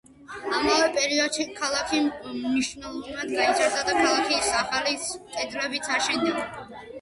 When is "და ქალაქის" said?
3.91-4.49